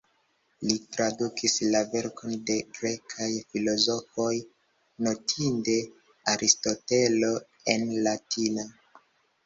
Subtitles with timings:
[0.67, 4.33] Li tradukis la verkon de grekaj filozofoj,
[5.11, 5.79] notinde
[6.37, 7.35] Aristotelo,
[7.77, 8.71] en latina.